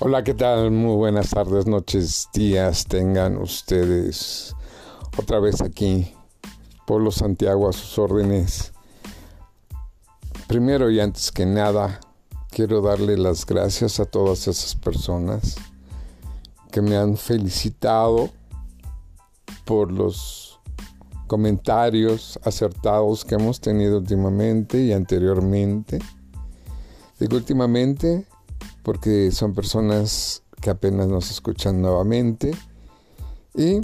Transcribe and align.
Hola, 0.00 0.22
¿qué 0.22 0.32
tal? 0.32 0.70
Muy 0.70 0.94
buenas 0.94 1.30
tardes, 1.30 1.66
noches, 1.66 2.28
días 2.32 2.86
tengan 2.86 3.36
ustedes 3.36 4.54
otra 5.18 5.40
vez 5.40 5.60
aquí, 5.60 6.14
Polo 6.86 7.10
Santiago 7.10 7.68
a 7.68 7.72
sus 7.72 7.98
órdenes. 7.98 8.72
Primero 10.46 10.88
y 10.88 11.00
antes 11.00 11.32
que 11.32 11.46
nada, 11.46 11.98
quiero 12.48 12.80
darle 12.80 13.18
las 13.18 13.44
gracias 13.44 13.98
a 13.98 14.04
todas 14.04 14.46
esas 14.46 14.76
personas 14.76 15.56
que 16.70 16.80
me 16.80 16.96
han 16.96 17.16
felicitado 17.16 18.30
por 19.64 19.90
los 19.90 20.60
comentarios 21.26 22.38
acertados 22.44 23.24
que 23.24 23.34
hemos 23.34 23.60
tenido 23.60 23.98
últimamente 23.98 24.80
y 24.80 24.92
anteriormente. 24.92 25.98
Digo 27.18 27.34
últimamente 27.36 28.27
porque 28.88 29.30
son 29.32 29.52
personas 29.52 30.42
que 30.62 30.70
apenas 30.70 31.08
nos 31.08 31.30
escuchan 31.30 31.82
nuevamente 31.82 32.52
y 33.54 33.82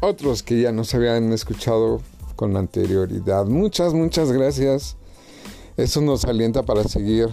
otros 0.00 0.44
que 0.44 0.60
ya 0.60 0.70
nos 0.70 0.94
habían 0.94 1.32
escuchado 1.32 2.00
con 2.36 2.56
anterioridad. 2.56 3.46
Muchas, 3.46 3.94
muchas 3.94 4.30
gracias. 4.30 4.94
Eso 5.76 6.00
nos 6.00 6.24
alienta 6.26 6.62
para 6.62 6.84
seguir 6.84 7.28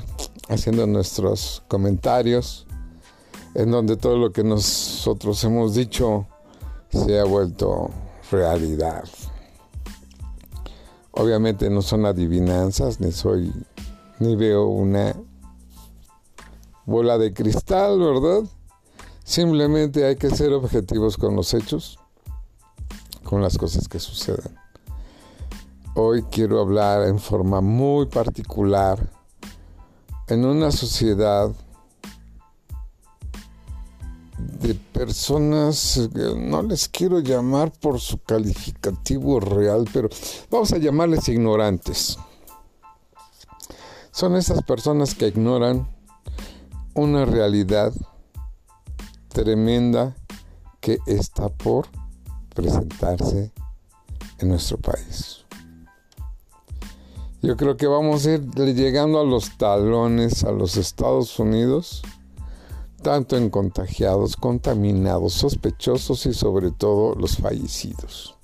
haciendo 0.50 0.88
nuestros 0.88 1.62
comentarios 1.68 2.66
en 3.54 3.70
donde 3.70 3.95
todo 3.95 4.18
lo 4.18 4.32
que 4.32 4.44
nosotros 4.44 5.44
hemos 5.44 5.76
dicho 5.76 6.26
se 6.90 7.20
ha 7.20 7.26
vuelto 7.26 7.92
realidad. 8.32 9.04
Obviamente 11.11 11.70
no 11.70 11.84
son 11.84 12.08
adivinanzas, 12.08 13.00
ni 13.00 13.11
soy, 13.11 13.54
ni 14.17 14.36
veo 14.36 14.66
una 14.66 15.16
bola 16.86 17.17
de 17.17 17.33
cristal, 17.33 18.00
¿verdad? 18.00 18.44
Simplemente 19.23 20.05
hay 20.05 20.16
que 20.16 20.30
ser 20.30 20.53
objetivos 20.53 21.17
con 21.17 21.36
los 21.36 21.53
hechos, 21.53 22.00
con 23.23 23.42
las 23.42 23.58
cosas 23.58 23.88
que 23.88 24.00
suceden. 24.00 24.55
Hoy 25.95 26.23
quiero 26.23 26.59
hablar 26.59 27.08
en 27.08 27.19
forma 27.19 27.61
muy 27.61 28.05
particular 28.05 29.09
en 30.27 30.45
una 30.45 30.72
sociedad 30.72 31.52
de 34.38 34.73
personas, 34.73 36.09
no 36.36 36.61
les 36.64 36.89
quiero 36.89 37.20
llamar 37.20 37.72
por 37.72 37.99
su 37.99 38.20
calificativo 38.20 39.39
real, 39.39 39.88
pero 39.94 40.09
vamos 40.49 40.72
a 40.73 40.77
llamarles 40.77 41.30
ignorantes. 41.30 42.17
Son 44.11 44.36
esas 44.36 44.64
personas 44.64 45.14
que 45.16 45.27
ignoran 45.27 45.95
una 46.96 47.26
realidad 47.26 47.94
tremenda 49.28 50.16
que 50.80 51.00
está 51.06 51.50
por 51.50 51.88
presentarse 52.54 53.52
en 54.40 54.48
nuestro 54.48 54.78
país. 54.78 55.46
Yo 57.42 57.58
creo 57.58 57.78
que 57.78 57.86
vamos 57.86 58.26
a 58.26 58.32
ir 58.34 58.46
llegando 58.73 59.20
a 59.20 59.26
los 59.26 59.58
talones 59.58 60.44
a 60.46 60.52
los 60.52 60.78
Estados 60.78 61.38
Unidos, 61.38 62.02
tanto 63.04 63.38
en 63.38 63.50
contagiados, 63.50 64.36
contaminados, 64.36 65.34
sospechosos 65.34 66.26
y 66.26 66.34
sobre 66.34 66.72
todo 66.72 67.14
los 67.16 67.38
fallecidos. 67.38 68.36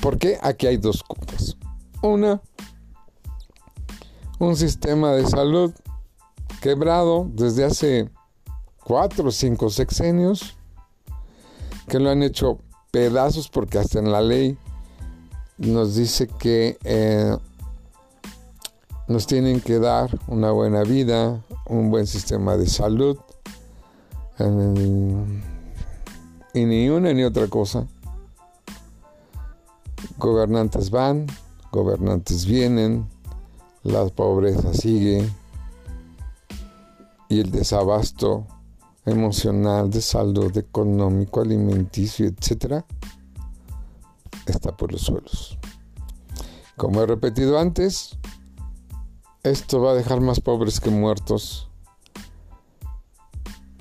¿Por 0.00 0.18
qué? 0.18 0.38
Aquí 0.42 0.66
hay 0.66 0.78
dos 0.78 1.02
cosas. 1.02 1.56
Una, 2.02 2.40
un 4.38 4.56
sistema 4.56 5.12
de 5.12 5.26
salud 5.26 5.72
quebrado 6.60 7.26
desde 7.32 7.64
hace 7.64 8.10
cuatro 8.84 9.28
o 9.28 9.32
cinco 9.32 9.70
sexenios, 9.70 10.56
que 11.88 11.98
lo 11.98 12.10
han 12.10 12.22
hecho 12.22 12.58
pedazos 12.90 13.48
porque 13.48 13.78
hasta 13.78 13.98
en 13.98 14.12
la 14.12 14.20
ley 14.20 14.58
nos 15.58 15.96
dice 15.96 16.28
que 16.28 16.78
eh, 16.84 17.36
nos 19.08 19.26
tienen 19.26 19.60
que 19.60 19.78
dar 19.78 20.18
una 20.26 20.50
buena 20.50 20.82
vida, 20.82 21.42
un 21.66 21.90
buen 21.90 22.06
sistema 22.06 22.56
de 22.56 22.66
salud, 22.66 23.18
y 26.52 26.64
ni 26.64 26.88
una 26.90 27.12
ni 27.12 27.24
otra 27.24 27.46
cosa. 27.48 27.86
Gobernantes 30.18 30.90
van, 30.90 31.26
gobernantes 31.72 32.44
vienen, 32.44 33.08
la 33.86 34.04
pobreza 34.08 34.74
sigue 34.74 35.28
y 37.28 37.40
el 37.40 37.50
desabasto 37.50 38.46
emocional, 39.04 39.90
de 39.90 40.00
salud, 40.00 40.56
económico, 40.56 41.40
alimenticio, 41.40 42.26
etcétera, 42.26 42.84
está 44.46 44.76
por 44.76 44.92
los 44.92 45.02
suelos. 45.02 45.58
Como 46.76 47.00
he 47.02 47.06
repetido 47.06 47.58
antes, 47.58 48.18
esto 49.44 49.80
va 49.80 49.92
a 49.92 49.94
dejar 49.94 50.20
más 50.20 50.40
pobres 50.40 50.80
que 50.80 50.90
muertos, 50.90 51.68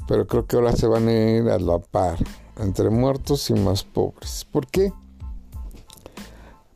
pero 0.08 0.28
creo 0.28 0.46
que 0.46 0.56
ahora 0.56 0.74
se 0.74 0.88
van 0.88 1.08
a 1.08 1.14
ir 1.14 1.50
a 1.50 1.58
la 1.58 1.80
par, 1.80 2.20
entre 2.58 2.92
muertos 2.92 3.50
y 3.50 3.54
más 3.54 3.84
pobres. 3.84 4.46
¿Por 4.52 4.68
qué? 4.68 4.94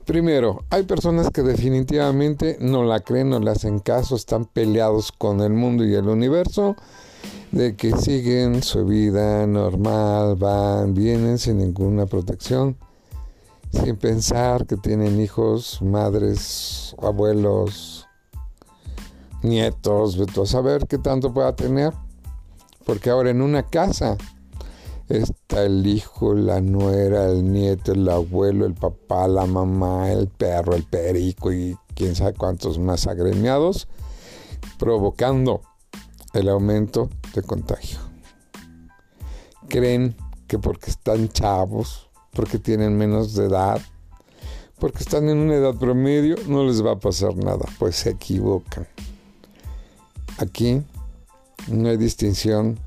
Primero, 0.09 0.63
hay 0.71 0.81
personas 0.81 1.29
que 1.29 1.43
definitivamente 1.43 2.57
no 2.59 2.83
la 2.83 2.99
creen, 2.99 3.29
no 3.29 3.39
le 3.39 3.51
hacen 3.51 3.77
caso, 3.77 4.15
están 4.15 4.45
peleados 4.45 5.11
con 5.11 5.39
el 5.39 5.53
mundo 5.53 5.85
y 5.85 5.93
el 5.93 6.07
universo, 6.07 6.75
de 7.51 7.75
que 7.75 7.95
siguen 7.95 8.63
su 8.63 8.85
vida 8.85 9.45
normal, 9.45 10.35
van, 10.35 10.95
vienen 10.95 11.37
sin 11.37 11.59
ninguna 11.59 12.07
protección, 12.07 12.75
sin 13.71 13.97
pensar 13.97 14.65
que 14.65 14.77
tienen 14.77 15.21
hijos, 15.21 15.79
madres, 15.83 16.95
abuelos, 17.03 18.07
nietos, 19.43 20.17
a 20.19 20.45
saber 20.47 20.87
qué 20.87 20.97
tanto 20.97 21.31
pueda 21.31 21.55
tener, 21.55 21.93
porque 22.83 23.11
ahora 23.11 23.29
en 23.29 23.43
una 23.43 23.61
casa 23.61 24.17
Está 25.09 25.63
el 25.63 25.87
hijo, 25.87 26.35
la 26.35 26.61
nuera, 26.61 27.25
el 27.31 27.51
nieto, 27.51 27.93
el 27.93 28.07
abuelo, 28.07 28.67
el 28.67 28.75
papá, 28.75 29.27
la 29.27 29.47
mamá, 29.47 30.11
el 30.11 30.27
perro, 30.27 30.75
el 30.75 30.83
perico 30.83 31.51
y 31.51 31.75
quién 31.95 32.15
sabe 32.15 32.33
cuántos 32.33 32.77
más 32.77 33.07
agremiados, 33.07 33.87
provocando 34.77 35.61
el 36.33 36.47
aumento 36.47 37.09
de 37.33 37.41
contagio. 37.41 37.97
Creen 39.67 40.15
que 40.45 40.59
porque 40.59 40.91
están 40.91 41.27
chavos, 41.29 42.11
porque 42.31 42.59
tienen 42.59 42.95
menos 42.95 43.33
de 43.33 43.45
edad, 43.45 43.81
porque 44.77 44.99
están 44.99 45.27
en 45.27 45.39
una 45.39 45.55
edad 45.55 45.73
promedio, 45.73 46.35
no 46.47 46.65
les 46.65 46.85
va 46.85 46.91
a 46.91 46.99
pasar 46.99 47.35
nada, 47.35 47.65
pues 47.79 47.95
se 47.95 48.11
equivocan. 48.11 48.87
Aquí 50.37 50.83
no 51.67 51.89
hay 51.89 51.97
distinción 51.97 52.79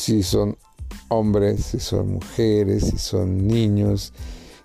si 0.00 0.22
son 0.22 0.56
hombres, 1.08 1.62
si 1.66 1.78
son 1.78 2.14
mujeres, 2.14 2.86
si 2.86 2.96
son 2.96 3.46
niños, 3.46 4.14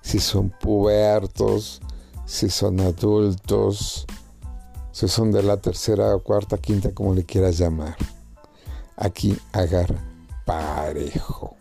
si 0.02 0.20
son 0.20 0.50
pubertos, 0.50 1.82
si 2.26 2.50
son 2.50 2.80
adultos, 2.80 4.08
si 4.94 5.10
son 5.10 5.34
de 5.34 5.44
la 5.44 5.58
tercera, 5.58 6.18
cuarta, 6.20 6.58
quinta, 6.58 6.94
como 6.94 7.14
le 7.14 7.26
quieras 7.26 7.58
llamar. 7.58 7.98
Aquí 8.96 9.38
agarra 9.52 10.02
parejo. 10.46 11.58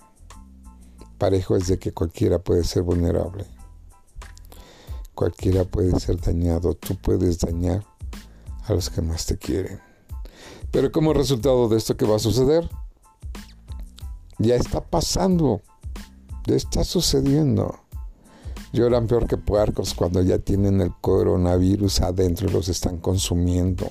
Parejo 1.18 1.56
es 1.56 1.66
de 1.66 1.80
que 1.80 1.92
cualquiera 1.92 2.38
puede 2.38 2.62
ser 2.62 2.82
vulnerable. 2.82 3.44
Cualquiera 5.16 5.64
puede 5.64 5.98
ser 5.98 6.20
dañado. 6.20 6.74
Tú 6.74 6.94
puedes 6.94 7.40
dañar 7.40 7.84
a 8.66 8.72
los 8.72 8.88
que 8.88 9.02
más 9.02 9.26
te 9.26 9.36
quieren. 9.36 9.80
Pero 10.70 10.92
como 10.92 11.12
resultado 11.12 11.68
de 11.68 11.76
esto, 11.76 11.96
¿qué 11.96 12.06
va 12.06 12.16
a 12.16 12.20
suceder? 12.20 12.70
Ya 14.38 14.56
está 14.56 14.80
pasando. 14.80 15.62
Ya 16.46 16.56
está 16.56 16.84
sucediendo. 16.84 17.80
Lloran 18.72 19.06
peor 19.06 19.28
que 19.28 19.36
puercos 19.36 19.94
cuando 19.94 20.20
ya 20.22 20.38
tienen 20.38 20.80
el 20.80 20.92
coronavirus 21.00 22.00
adentro 22.00 22.48
y 22.48 22.52
los 22.52 22.68
están 22.68 22.98
consumiendo. 22.98 23.88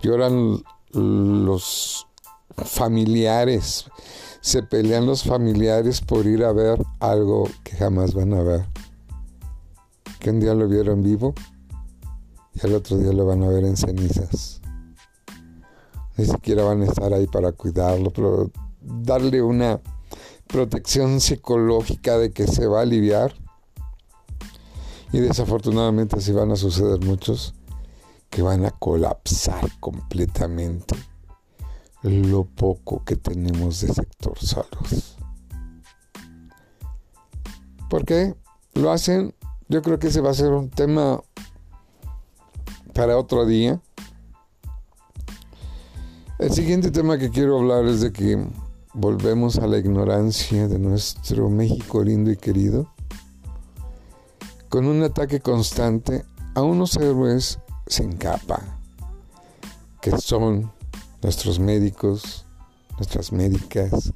Lloran 0.00 0.62
los 0.92 2.06
familiares. 2.56 3.84
Se 4.40 4.62
pelean 4.62 5.04
los 5.04 5.24
familiares 5.24 6.00
por 6.00 6.26
ir 6.26 6.44
a 6.44 6.52
ver 6.52 6.80
algo 7.00 7.48
que 7.64 7.76
jamás 7.76 8.14
van 8.14 8.32
a 8.32 8.42
ver. 8.42 8.66
Que 10.20 10.30
un 10.30 10.40
día 10.40 10.54
lo 10.54 10.66
vieron 10.68 11.02
vivo 11.02 11.34
y 12.54 12.66
al 12.66 12.74
otro 12.74 12.96
día 12.96 13.12
lo 13.12 13.26
van 13.26 13.42
a 13.42 13.48
ver 13.48 13.64
en 13.64 13.76
cenizas. 13.76 14.60
Ni 16.16 16.24
siquiera 16.24 16.64
van 16.64 16.82
a 16.82 16.86
estar 16.86 17.12
ahí 17.12 17.26
para 17.26 17.52
cuidarlo, 17.52 18.10
pero 18.10 18.50
darle 18.88 19.42
una 19.42 19.80
protección 20.46 21.20
psicológica 21.20 22.18
de 22.18 22.32
que 22.32 22.46
se 22.46 22.66
va 22.66 22.80
a 22.80 22.82
aliviar. 22.82 23.34
Y 25.12 25.20
desafortunadamente 25.20 26.16
así 26.16 26.32
van 26.32 26.50
a 26.50 26.56
suceder 26.56 27.00
muchos 27.00 27.54
que 28.30 28.42
van 28.42 28.64
a 28.64 28.70
colapsar 28.70 29.70
completamente 29.80 30.94
lo 32.02 32.44
poco 32.44 33.04
que 33.04 33.16
tenemos 33.16 33.80
de 33.80 33.92
sector 33.92 34.38
salud. 34.38 35.02
¿Por 37.88 38.04
qué? 38.04 38.34
Lo 38.74 38.92
hacen, 38.92 39.34
yo 39.68 39.82
creo 39.82 39.98
que 39.98 40.08
ese 40.08 40.20
va 40.20 40.30
a 40.30 40.34
ser 40.34 40.52
un 40.52 40.68
tema 40.68 41.20
para 42.92 43.16
otro 43.16 43.46
día. 43.46 43.80
El 46.38 46.52
siguiente 46.52 46.90
tema 46.90 47.18
que 47.18 47.30
quiero 47.30 47.58
hablar 47.58 47.86
es 47.86 48.00
de 48.00 48.12
que 48.12 48.46
volvemos 48.98 49.58
a 49.58 49.68
la 49.68 49.78
ignorancia 49.78 50.66
de 50.66 50.80
nuestro 50.80 51.48
México 51.48 52.02
lindo 52.02 52.32
y 52.32 52.36
querido, 52.36 52.92
con 54.68 54.86
un 54.86 55.04
ataque 55.04 55.38
constante 55.38 56.24
a 56.56 56.62
unos 56.62 56.96
héroes 56.96 57.60
sin 57.86 58.14
capa, 58.14 58.60
que 60.00 60.10
son 60.18 60.72
nuestros 61.22 61.60
médicos, 61.60 62.44
nuestras 62.96 63.30
médicas, 63.30 64.12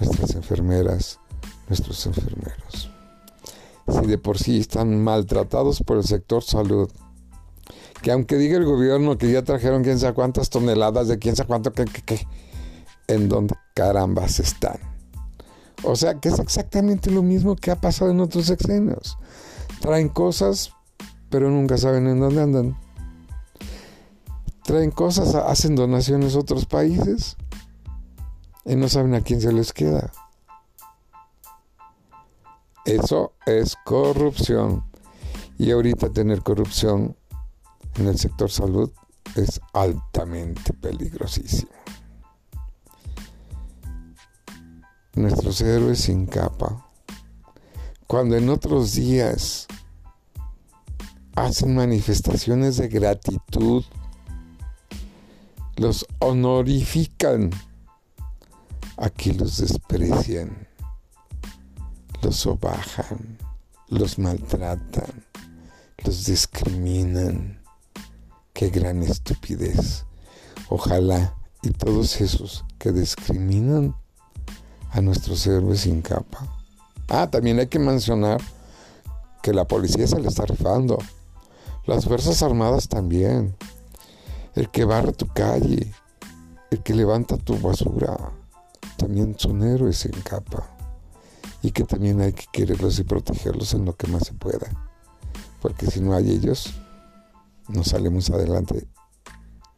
nuestras 0.00 0.34
enfermeras, 0.34 1.20
nuestros 1.68 2.04
enfermeros. 2.06 2.90
Si 3.88 4.06
de 4.08 4.18
por 4.18 4.38
sí 4.38 4.58
están 4.58 5.04
maltratados 5.04 5.84
por 5.84 5.98
el 5.98 6.04
sector 6.04 6.42
salud, 6.42 6.90
que 8.02 8.10
aunque 8.10 8.38
diga 8.38 8.56
el 8.56 8.64
gobierno 8.64 9.18
que 9.18 9.30
ya 9.30 9.42
trajeron 9.42 9.84
quién 9.84 10.00
sabe 10.00 10.14
cuántas 10.14 10.50
toneladas 10.50 11.06
de 11.06 11.20
quién 11.20 11.36
sabe 11.36 11.46
cuánto, 11.46 11.72
que, 11.72 12.26
en 13.08 13.28
dónde 13.28 13.54
carambas 13.74 14.40
están. 14.40 14.78
O 15.82 15.96
sea 15.96 16.14
que 16.20 16.28
es 16.28 16.38
exactamente 16.38 17.10
lo 17.10 17.22
mismo 17.22 17.56
que 17.56 17.70
ha 17.70 17.80
pasado 17.80 18.10
en 18.10 18.20
otros 18.20 18.46
sexenios. 18.46 19.18
Traen 19.80 20.08
cosas, 20.08 20.72
pero 21.30 21.50
nunca 21.50 21.76
saben 21.76 22.06
en 22.06 22.20
dónde 22.20 22.42
andan 22.42 22.86
traen 24.66 24.90
cosas, 24.90 25.34
hacen 25.34 25.76
donaciones 25.76 26.34
a 26.34 26.40
otros 26.40 26.66
países 26.66 27.36
y 28.64 28.74
no 28.74 28.88
saben 28.88 29.14
a 29.14 29.20
quién 29.20 29.40
se 29.40 29.52
les 29.52 29.72
queda. 29.72 30.12
Eso 32.84 33.32
es 33.46 33.76
corrupción. 33.84 34.84
Y 35.56 35.70
ahorita 35.70 36.10
tener 36.10 36.42
corrupción 36.42 37.16
en 37.94 38.08
el 38.08 38.18
sector 38.18 38.50
salud 38.50 38.90
es 39.36 39.60
altamente 39.72 40.72
peligrosísimo. 40.74 41.70
Nuestros 45.16 45.60
héroes 45.60 46.00
sin 46.00 46.26
capa, 46.26 46.86
cuando 48.06 48.36
en 48.36 48.48
otros 48.48 48.94
días 48.94 49.66
hacen 51.34 51.74
manifestaciones 51.74 52.76
de 52.76 52.88
gratitud 52.88 53.84
los 55.76 56.06
honorifican. 56.20 57.50
Aquí 58.96 59.32
los 59.32 59.58
desprecian, 59.58 60.66
los 62.22 62.36
sobajan, 62.36 63.38
los 63.88 64.18
maltratan, 64.18 65.26
los 66.02 66.24
discriminan. 66.24 67.62
Qué 68.54 68.70
gran 68.70 69.02
estupidez. 69.02 70.06
Ojalá 70.70 71.36
y 71.62 71.70
todos 71.70 72.22
esos 72.22 72.64
que 72.78 72.90
discriminan 72.90 73.94
a 74.96 75.02
nuestros 75.02 75.46
héroes 75.46 75.80
sin 75.80 76.00
capa. 76.00 76.46
Ah, 77.08 77.28
también 77.30 77.58
hay 77.58 77.66
que 77.66 77.78
mencionar 77.78 78.40
que 79.42 79.52
la 79.52 79.66
policía 79.66 80.06
se 80.06 80.18
le 80.18 80.28
está 80.28 80.46
rifando. 80.46 80.96
Las 81.84 82.06
Fuerzas 82.06 82.42
Armadas 82.42 82.88
también 82.88 83.54
el 84.54 84.70
que 84.70 84.86
barra 84.86 85.12
tu 85.12 85.26
calle, 85.28 85.92
el 86.70 86.82
que 86.82 86.94
levanta 86.94 87.36
tu 87.36 87.58
basura, 87.58 88.16
también 88.96 89.36
son 89.38 89.62
héroes 89.62 90.06
en 90.06 90.18
capa. 90.22 90.66
Y 91.62 91.72
que 91.72 91.84
también 91.84 92.22
hay 92.22 92.32
que 92.32 92.46
quererlos 92.50 92.98
y 92.98 93.04
protegerlos 93.04 93.74
en 93.74 93.84
lo 93.84 93.94
que 93.96 94.06
más 94.06 94.26
se 94.26 94.32
pueda. 94.32 94.66
Porque 95.60 95.86
si 95.86 96.00
no 96.00 96.14
hay 96.14 96.30
ellos, 96.30 96.72
no 97.68 97.84
salimos 97.84 98.30
adelante 98.30 98.86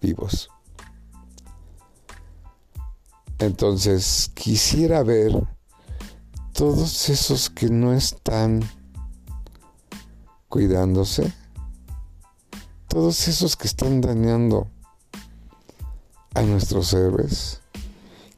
vivos. 0.01 0.49
Entonces, 3.39 4.31
quisiera 4.35 5.03
ver 5.03 5.33
todos 6.53 7.09
esos 7.09 7.51
que 7.51 7.69
no 7.69 7.93
están 7.93 8.69
cuidándose 10.49 11.33
todos 12.89 13.29
esos 13.29 13.55
que 13.55 13.67
están 13.67 14.01
dañando 14.01 14.67
a 16.35 16.41
nuestros 16.41 16.95
héroes, 16.95 17.61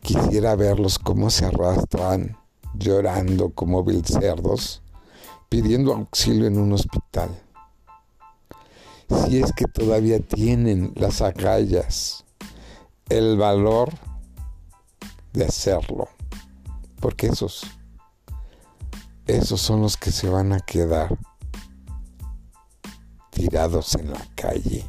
quisiera 0.03 0.57
verlos 0.57 0.99
cómo 0.99 1.31
se 1.31 1.47
arrastran 1.47 2.37
llorando 2.75 3.51
como 3.51 3.85
cerdos, 4.03 4.83
pidiendo 5.49 5.95
auxilio 5.95 6.49
en 6.49 6.59
un 6.59 6.73
hospital. 6.73 7.31
Si 9.09 9.41
es 9.41 9.53
que 9.53 9.67
todavía 9.67 10.19
tienen 10.19 10.93
las 10.97 11.23
agallas, 11.23 12.25
el 13.09 13.37
valor 13.37 13.93
de 15.33 15.45
hacerlo, 15.45 16.09
porque 17.01 17.29
esos, 17.29 17.63
esos 19.27 19.61
son 19.61 19.83
los 19.83 19.97
que 19.97 20.11
se 20.11 20.29
van 20.29 20.53
a 20.53 20.61
quedar 20.61 21.17
tirados 23.31 23.95
en 23.95 24.13
la 24.13 24.27
calle 24.35 24.87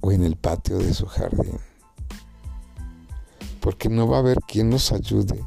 o 0.00 0.12
en 0.12 0.22
el 0.22 0.36
patio 0.36 0.78
de 0.78 0.92
su 0.92 1.06
jardín. 1.06 1.58
Porque 3.60 3.88
no 3.88 4.06
va 4.06 4.18
a 4.18 4.20
haber 4.20 4.38
quien 4.40 4.70
los 4.70 4.92
ayude, 4.92 5.42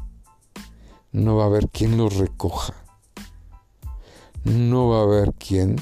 no 1.12 1.36
va 1.36 1.44
a 1.44 1.46
haber 1.46 1.68
quien 1.68 1.96
los 1.96 2.16
recoja, 2.16 2.74
no 4.44 4.88
va 4.88 4.98
a 4.98 5.02
haber 5.02 5.32
quien 5.34 5.76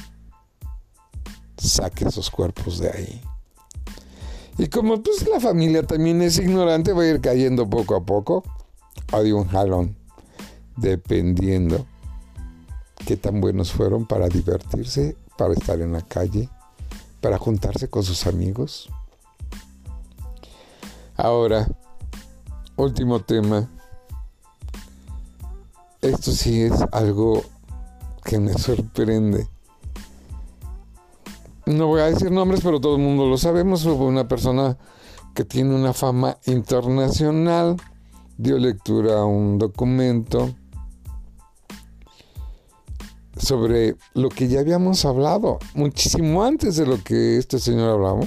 saque 1.56 2.06
esos 2.06 2.30
cuerpos 2.30 2.78
de 2.78 2.90
ahí. 2.90 3.22
Y 4.58 4.68
como 4.68 5.02
pues 5.02 5.28
la 5.28 5.40
familia 5.40 5.82
también 5.82 6.22
es 6.22 6.38
ignorante, 6.38 6.92
va 6.92 7.02
a 7.02 7.06
ir 7.06 7.20
cayendo 7.20 7.68
poco 7.68 7.94
a 7.94 8.04
poco, 8.04 8.42
hay 9.12 9.32
un 9.32 9.46
jalón, 9.46 9.96
dependiendo 10.76 11.86
qué 13.06 13.16
tan 13.16 13.40
buenos 13.40 13.72
fueron 13.72 14.06
para 14.06 14.28
divertirse, 14.28 15.16
para 15.36 15.52
estar 15.52 15.80
en 15.80 15.92
la 15.92 16.02
calle, 16.02 16.48
para 17.20 17.38
juntarse 17.38 17.88
con 17.88 18.02
sus 18.02 18.26
amigos. 18.26 18.88
Ahora, 21.16 21.68
último 22.76 23.20
tema. 23.20 23.68
Esto 26.02 26.30
sí 26.32 26.62
es 26.62 26.72
algo 26.92 27.42
que 28.24 28.38
me 28.38 28.52
sorprende. 28.54 29.48
No 31.66 31.88
voy 31.88 32.00
a 32.00 32.04
decir 32.04 32.30
nombres, 32.30 32.60
pero 32.62 32.80
todo 32.80 32.94
el 32.94 33.02
mundo 33.02 33.26
lo 33.26 33.36
sabemos. 33.36 33.84
Hubo 33.86 34.06
una 34.06 34.28
persona 34.28 34.78
que 35.34 35.44
tiene 35.44 35.74
una 35.74 35.92
fama 35.92 36.38
internacional, 36.46 37.76
dio 38.38 38.56
lectura 38.56 39.18
a 39.18 39.24
un 39.24 39.58
documento 39.58 40.54
sobre 43.36 43.96
lo 44.14 44.28
que 44.28 44.46
ya 44.46 44.60
habíamos 44.60 45.04
hablado, 45.04 45.58
muchísimo 45.74 46.44
antes 46.44 46.76
de 46.76 46.86
lo 46.86 47.02
que 47.02 47.36
este 47.36 47.58
señor 47.58 47.90
hablaba, 47.90 48.20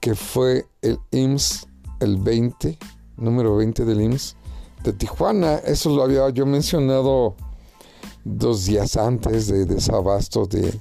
que 0.00 0.16
fue 0.16 0.66
el 0.82 0.98
IMSS, 1.12 1.68
el 2.00 2.16
20, 2.16 2.76
número 3.16 3.56
20 3.56 3.84
del 3.84 4.00
IMSS 4.02 4.36
de 4.82 4.92
Tijuana. 4.92 5.54
Eso 5.58 5.94
lo 5.94 6.02
había 6.02 6.28
yo 6.30 6.46
mencionado 6.46 7.36
dos 8.24 8.66
días 8.66 8.96
antes 8.96 9.46
de 9.46 9.66
desabasto 9.66 10.46
de 10.46 10.80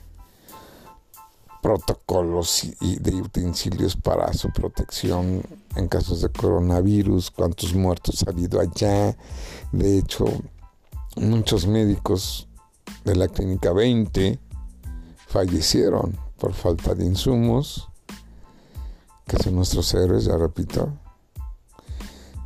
protocolos 1.64 2.66
y 2.82 2.98
de 2.98 3.22
utensilios 3.22 3.96
para 3.96 4.34
su 4.34 4.52
protección 4.52 5.42
en 5.78 5.88
casos 5.88 6.22
de 6.22 6.30
coronavirus, 6.30 7.32
cuántos 7.32 7.74
muertos 7.74 8.22
ha 8.28 8.32
habido 8.32 8.60
allá. 8.60 9.16
De 9.72 9.98
hecho, 9.98 10.26
muchos 11.16 11.66
médicos 11.66 12.50
de 13.06 13.16
la 13.16 13.30
Clínica 13.30 13.72
20 13.72 14.38
fallecieron 15.28 16.18
por 16.38 16.54
falta 16.54 16.94
de 16.94 17.06
insumos, 17.06 17.88
que 19.26 19.38
son 19.42 19.56
nuestros 19.56 19.94
héroes, 19.94 20.26
ya 20.26 20.36
repito. 20.36 20.92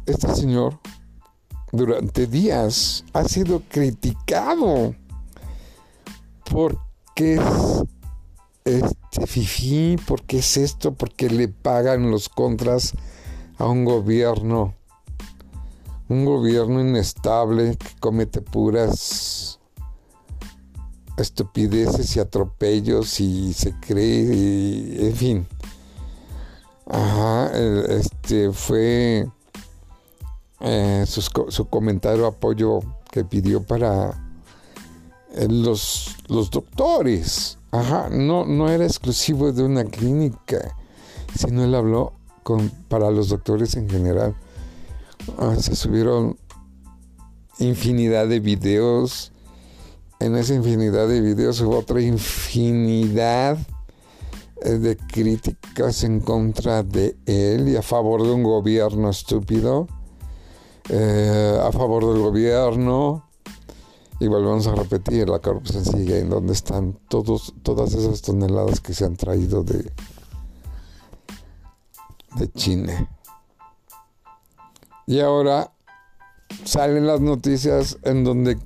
Este 0.05 0.33
señor 0.35 0.79
durante 1.71 2.27
días 2.27 3.03
ha 3.13 3.23
sido 3.23 3.63
criticado 3.67 4.93
porque 6.49 7.35
es 7.35 7.96
este 8.67 9.27
fifí, 9.27 9.95
porque 10.07 10.39
es 10.39 10.57
esto, 10.57 10.93
porque 10.93 11.29
le 11.29 11.47
pagan 11.47 12.11
los 12.11 12.29
contras 12.29 12.93
a 13.57 13.65
un 13.65 13.85
gobierno, 13.85 14.75
un 16.09 16.25
gobierno 16.25 16.79
inestable 16.81 17.77
que 17.77 17.99
comete 17.99 18.41
puras 18.41 19.59
estupideces 21.17 22.15
y 22.15 22.19
atropellos 22.19 23.19
y 23.19 23.53
se 23.53 23.73
cree, 23.79 25.07
en 25.07 25.15
fin. 25.15 25.47
Ajá, 26.85 27.51
este 27.89 28.51
fue 28.51 29.27
eh, 30.61 31.05
su, 31.07 31.65
comentario 31.69 32.25
apoyo 32.27 32.79
que 33.11 33.25
pidió 33.25 33.63
para 33.63 34.26
los, 35.47 36.15
los 36.27 36.49
doctores. 36.49 37.57
Ajá, 37.71 38.09
no, 38.09 38.45
no 38.45 38.69
era 38.69 38.85
exclusivo 38.85 39.51
de 39.51 39.63
una 39.63 39.83
clínica, 39.83 40.75
sino 41.35 41.63
él 41.63 41.75
habló 41.75 42.13
con, 42.43 42.69
para 42.87 43.11
los 43.11 43.29
doctores 43.29 43.75
en 43.75 43.89
general. 43.89 44.35
Ah, 45.37 45.55
se 45.59 45.75
subieron 45.75 46.37
infinidad 47.59 48.27
de 48.27 48.39
videos. 48.39 49.31
En 50.19 50.35
esa 50.35 50.55
infinidad 50.55 51.07
de 51.07 51.21
videos 51.21 51.61
hubo 51.61 51.77
otra 51.77 52.01
infinidad 52.01 53.57
eh, 54.63 54.69
de 54.71 54.97
críticas 54.97 56.03
en 56.03 56.21
contra 56.21 56.81
de 56.83 57.15
él 57.25 57.69
y 57.69 57.75
a 57.75 57.81
favor 57.81 58.23
de 58.23 58.31
un 58.31 58.43
gobierno 58.43 59.09
estúpido. 59.09 59.87
Eh, 60.89 61.59
a 61.61 61.71
favor 61.71 62.13
del 62.13 62.21
gobierno. 62.21 63.26
Y 64.19 64.27
volvemos 64.27 64.65
a 64.67 64.75
repetir, 64.75 65.29
la 65.29 65.39
corrupción 65.39 65.85
sigue 65.85 66.19
en 66.19 66.29
donde 66.29 66.53
están 66.53 66.97
todos, 67.07 67.53
todas 67.61 67.93
esas 67.93 68.21
toneladas 68.21 68.79
que 68.79 68.93
se 68.93 69.05
han 69.05 69.15
traído 69.15 69.63
de, 69.63 69.91
de 72.35 72.51
China. 72.53 73.09
Y 75.05 75.19
ahora 75.19 75.71
salen 76.65 77.05
las 77.05 77.21
noticias 77.21 77.97
en 78.03 78.23
donde 78.23 78.57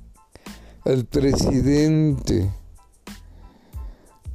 el 0.84 1.04
presidente 1.04 2.50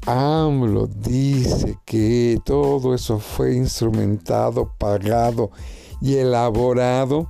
AMLO 0.06 0.88
dice 0.88 1.78
que 1.84 2.40
todo 2.46 2.96
eso 2.96 3.20
fue 3.20 3.56
instrumentado, 3.56 4.72
pagado 4.78 5.52
y 6.00 6.16
elaborado 6.16 7.30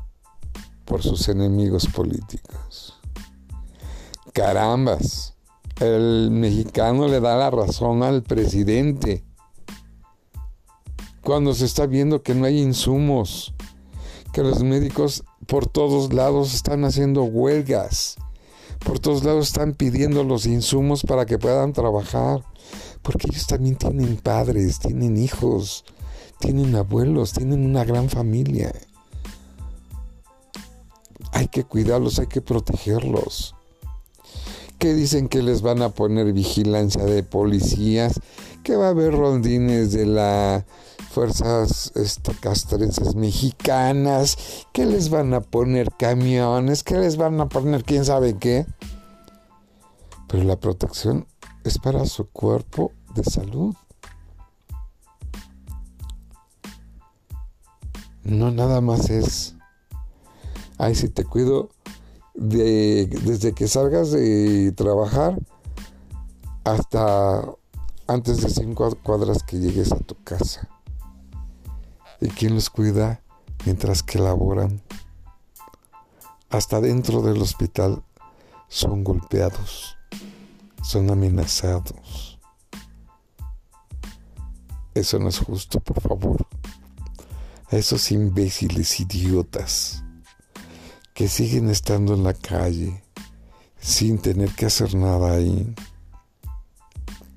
por 0.86 1.02
sus 1.02 1.28
enemigos 1.28 1.88
políticos. 1.88 2.97
Carambas, 4.38 5.34
el 5.80 6.30
mexicano 6.30 7.08
le 7.08 7.20
da 7.20 7.36
la 7.38 7.50
razón 7.50 8.04
al 8.04 8.22
presidente. 8.22 9.24
Cuando 11.24 11.56
se 11.56 11.66
está 11.66 11.88
viendo 11.88 12.22
que 12.22 12.36
no 12.36 12.46
hay 12.46 12.62
insumos, 12.62 13.56
que 14.34 14.44
los 14.44 14.62
médicos 14.62 15.24
por 15.48 15.66
todos 15.66 16.14
lados 16.14 16.54
están 16.54 16.86
haciendo 16.86 17.24
huelgas, 17.24 18.18
por 18.86 19.00
todos 19.00 19.24
lados 19.24 19.48
están 19.48 19.74
pidiendo 19.74 20.24
los 20.24 20.46
insumos 20.46 21.02
para 21.02 21.26
que 21.26 21.40
puedan 21.40 21.74
trabajar, 21.74 22.44
porque 23.02 23.26
ellos 23.32 23.48
también 23.48 23.76
tienen 23.76 24.18
padres, 24.18 24.78
tienen 24.78 25.18
hijos, 25.18 25.84
tienen 26.40 26.76
abuelos, 26.76 27.34
tienen 27.34 27.66
una 27.66 27.84
gran 27.84 28.08
familia. 28.08 28.72
Hay 31.32 31.48
que 31.48 31.64
cuidarlos, 31.64 32.20
hay 32.20 32.28
que 32.28 32.42
protegerlos. 32.42 33.57
Que 34.80 34.94
dicen 34.94 35.28
que 35.28 35.42
les 35.42 35.62
van 35.62 35.82
a 35.82 35.90
poner 35.90 36.34
vigilancia 36.34 37.04
de 37.04 37.24
policías, 37.24 38.20
que 38.64 38.76
va 38.76 38.88
a 38.88 38.90
haber 38.90 39.14
rondines 39.14 39.92
de 39.92 40.06
las 40.06 40.66
fuerzas 41.10 41.92
este, 41.96 42.32
castrenses 42.34 43.16
mexicanas, 43.16 44.38
que 44.74 44.86
les 44.86 45.10
van 45.10 45.34
a 45.34 45.42
poner 45.42 45.92
camiones, 45.98 46.84
que 46.84 46.98
les 46.98 47.18
van 47.18 47.40
a 47.42 47.50
poner 47.50 47.84
quién 47.84 48.06
sabe 48.06 48.38
qué. 48.38 48.66
Pero 50.28 50.44
la 50.44 50.60
protección 50.60 51.26
es 51.64 51.80
para 51.80 52.06
su 52.06 52.28
cuerpo 52.30 52.92
de 53.16 53.24
salud. 53.24 53.76
No 58.24 58.52
nada 58.52 58.82
más 58.82 59.10
es 59.10 59.58
Ay, 60.80 60.94
si 60.94 61.10
te 61.10 61.24
cuido 61.24 61.70
de, 62.38 63.08
desde 63.08 63.54
que 63.54 63.68
salgas 63.68 64.12
de 64.12 64.72
trabajar 64.74 65.38
hasta 66.64 67.44
antes 68.06 68.42
de 68.42 68.50
cinco 68.50 68.96
cuadras 69.04 69.44
que 69.44 69.58
llegues 69.58 69.92
a 69.92 69.98
tu 69.98 70.16
casa. 70.24 70.70
¿Y 72.22 72.30
quién 72.30 72.56
los 72.56 72.70
cuida 72.70 73.22
mientras 73.66 74.04
que 74.04 74.20
laboran? 74.20 74.82
Hasta 76.50 76.80
dentro 76.80 77.22
del 77.22 77.42
hospital 77.42 78.04
son 78.70 79.04
golpeados, 79.04 79.98
son 80.84 81.10
amenazados. 81.10 82.40
Eso 84.94 85.20
no 85.20 85.30
es 85.30 85.40
justo, 85.40 85.80
por 85.80 86.02
favor. 86.02 86.48
A 87.70 87.76
esos 87.76 88.12
imbéciles 88.12 89.00
idiotas 89.00 90.04
que 91.18 91.28
siguen 91.28 91.68
estando 91.72 92.14
en 92.14 92.24
la 92.24 92.36
calle 92.36 93.02
sin 93.80 94.20
tener 94.20 94.52
que 94.52 94.68
hacer 94.68 94.94
nada 94.94 95.32
ahí, 95.32 95.74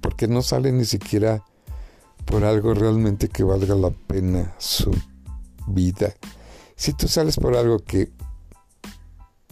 porque 0.03 0.29
no 0.29 0.43
salen 0.43 0.77
ni 0.77 0.85
siquiera 0.85 1.43
por 2.27 2.45
algo 2.45 2.75
realmente 2.75 3.31
que 3.31 3.43
valga 3.43 3.75
la 3.75 3.89
pena 3.89 4.55
su 4.59 4.95
vida. 5.67 6.15
Si 6.77 6.93
tú 6.93 7.09
sales 7.09 7.37
por 7.37 7.57
algo 7.57 7.79
que 7.79 8.13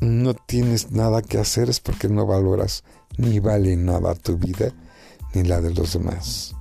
no 0.00 0.34
tienes 0.34 0.90
nada 0.90 1.22
que 1.22 1.38
hacer 1.38 1.70
es 1.70 1.80
porque 1.80 2.10
no 2.10 2.26
valoras 2.26 2.84
ni 3.16 3.40
vale 3.40 3.76
nada 3.76 4.14
tu 4.14 4.36
vida 4.36 4.74
ni 5.32 5.42
la 5.44 5.62
de 5.62 5.72
los 5.72 5.94
demás. 5.94 6.54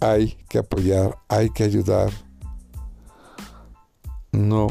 Hay 0.00 0.36
que 0.48 0.58
apoyar, 0.58 1.16
hay 1.28 1.50
que 1.50 1.62
ayudar. 1.62 2.10
No 4.32 4.66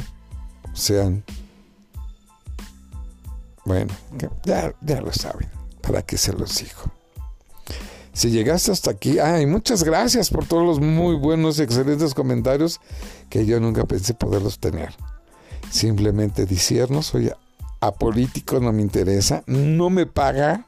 sean, 0.80 1.24
bueno, 3.66 3.94
ya, 4.44 4.74
lo 5.02 5.14
saben, 5.14 5.50
para 5.82 6.02
que 6.02 6.18
se 6.18 6.34
los 6.34 6.58
digo. 6.58 6.92
Si 8.14 8.32
llegaste 8.32 8.72
hasta 8.72 8.92
aquí, 8.92 9.20
ay, 9.20 9.46
muchas 9.46 9.84
gracias 9.84 10.30
por 10.30 10.46
todos 10.46 10.66
los 10.66 10.80
muy 10.80 11.16
buenos 11.16 11.60
y 11.60 11.62
excelentes 11.62 12.14
comentarios 12.14 12.82
que 13.30 13.46
yo 13.46 13.60
nunca 13.60 13.86
pensé 13.86 14.14
poderlos 14.14 14.60
tener. 14.60 14.94
Simplemente 15.70 16.46
decirnos, 16.46 17.06
soy 17.06 17.32
apolítico, 17.80 18.60
no 18.60 18.74
me 18.74 18.82
interesa, 18.82 19.44
no 19.46 19.90
me 19.90 20.06
paga, 20.06 20.66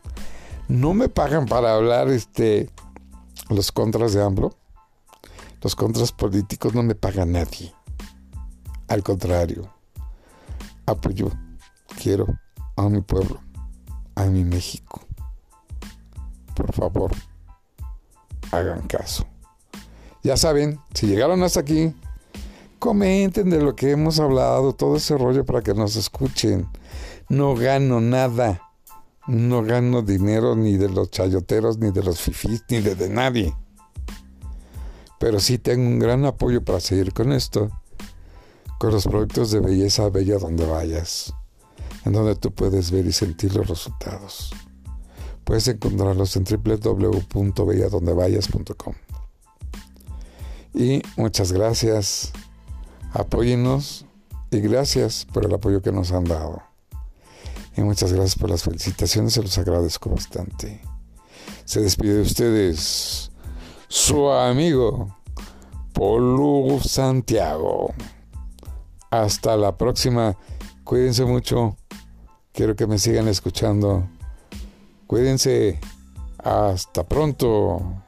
no 0.68 0.94
me 0.94 1.10
pagan 1.10 1.48
para 1.48 1.74
hablar 1.74 2.10
este 2.10 2.70
los 3.50 3.72
contras 3.72 4.14
de 4.14 4.24
AMLO. 4.24 4.56
Los 5.62 5.76
contras 5.76 6.12
políticos 6.12 6.74
no 6.74 6.84
me 6.84 6.96
paga 6.96 7.26
nadie. 7.26 7.74
Al 8.88 9.04
contrario, 9.04 9.72
apoyo, 10.92 11.30
quiero 12.02 12.28
a 12.76 12.90
mi 12.90 13.02
pueblo, 13.02 13.40
a 14.16 14.26
mi 14.26 14.44
México. 14.44 15.02
Por 16.56 16.74
favor, 16.74 17.12
hagan 18.52 18.88
caso. 18.88 19.26
Ya 20.24 20.38
saben, 20.38 20.80
si 20.94 21.08
llegaron 21.08 21.42
hasta 21.44 21.62
aquí, 21.62 21.96
comenten 22.80 23.50
de 23.50 23.62
lo 23.62 23.76
que 23.76 23.92
hemos 23.92 24.20
hablado, 24.20 24.74
todo 24.74 24.98
ese 24.98 25.18
rollo 25.18 25.46
para 25.46 25.62
que 25.62 25.74
nos 25.74 25.96
escuchen. 25.96 26.68
No 27.30 27.56
gano 27.56 28.02
nada. 28.02 28.62
No 29.28 29.64
gano 29.64 30.02
dinero 30.02 30.56
ni 30.56 30.78
de 30.78 30.90
los 30.90 31.10
chayoteros, 31.12 31.78
ni 31.78 31.92
de 31.92 32.04
los 32.04 32.20
fifís, 32.20 32.64
ni 32.70 32.82
de, 32.82 32.96
de 32.96 33.10
nadie. 33.10 33.56
Pero 35.20 35.40
sí 35.40 35.58
tengo 35.58 35.88
un 35.88 36.00
gran 36.00 36.26
apoyo 36.26 36.64
para 36.64 36.80
seguir 36.80 37.14
con 37.14 37.32
esto 37.32 37.72
con 38.82 38.92
los 38.92 39.06
productos 39.06 39.52
de 39.52 39.60
belleza 39.60 40.10
bella 40.10 40.40
donde 40.40 40.66
vayas, 40.66 41.36
en 42.04 42.14
donde 42.14 42.34
tú 42.34 42.52
puedes 42.52 42.90
ver 42.90 43.06
y 43.06 43.14
sentir 43.14 43.56
los 43.56 43.68
resultados. 43.68 44.52
Puedes 45.44 45.68
encontrarlos 45.68 46.36
en 46.36 46.46
www.belladondevayas.com. 46.46 48.96
Y 50.74 51.04
muchas 51.16 51.52
gracias, 51.52 52.32
apóyennos 53.14 54.08
y 54.50 54.62
gracias 54.62 55.28
por 55.32 55.46
el 55.46 55.54
apoyo 55.54 55.84
que 55.84 55.92
nos 55.92 56.12
han 56.12 56.24
dado. 56.24 56.64
Y 57.78 57.82
muchas 57.82 58.12
gracias 58.12 58.36
por 58.36 58.50
las 58.50 58.64
felicitaciones, 58.64 59.34
se 59.34 59.44
los 59.44 59.60
agradezco 59.60 60.10
bastante. 60.10 60.82
Se 61.66 61.82
despide 61.82 62.16
de 62.16 62.22
ustedes 62.22 63.32
su 63.88 64.32
amigo 64.32 65.16
Polu 65.94 66.80
Santiago. 66.84 67.94
Hasta 69.12 69.58
la 69.58 69.78
próxima. 69.78 70.38
Cuídense 70.84 71.26
mucho. 71.26 71.76
Quiero 72.54 72.76
que 72.76 72.88
me 72.88 72.98
sigan 72.98 73.28
escuchando. 73.28 74.08
Cuídense. 75.06 75.80
Hasta 76.38 77.04
pronto. 77.04 78.04